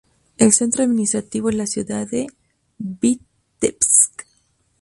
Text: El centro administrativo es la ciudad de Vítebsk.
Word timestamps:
El 0.39 0.51
centro 0.51 0.83
administrativo 0.83 1.49
es 1.51 1.55
la 1.55 1.67
ciudad 1.67 2.07
de 2.07 2.25
Vítebsk. 2.79 4.23